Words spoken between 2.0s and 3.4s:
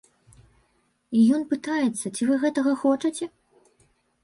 ці вы гэтага хочаце?